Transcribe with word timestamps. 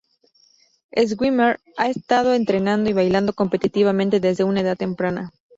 Schwimmer 0.97 1.59
ha 1.77 1.87
estado 1.91 2.33
entrenando 2.33 2.89
y 2.89 2.93
bailando 2.93 3.33
competitivamente 3.33 4.19
desde 4.19 4.43
una 4.43 4.61
edad 4.61 4.75
temprana. 4.75 5.31